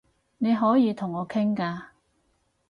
[0.39, 1.79] 你可以同我傾㗎